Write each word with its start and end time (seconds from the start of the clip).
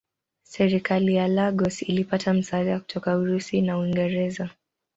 Serikali 0.43 1.15
ya 1.15 1.27
Lagos 1.27 1.81
ilipata 1.81 2.33
msaada 2.33 2.79
kutoka 2.79 3.17
Urusi 3.17 3.61
na 3.61 3.77
Uingereza. 3.77 4.49